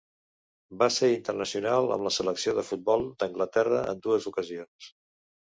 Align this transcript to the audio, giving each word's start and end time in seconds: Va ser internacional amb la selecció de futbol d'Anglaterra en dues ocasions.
Va 0.77 0.85
ser 0.95 1.09
internacional 1.15 1.89
amb 1.97 2.07
la 2.07 2.13
selecció 2.15 2.55
de 2.61 2.65
futbol 2.71 3.05
d'Anglaterra 3.21 3.85
en 3.93 4.03
dues 4.09 4.29
ocasions. 4.35 4.91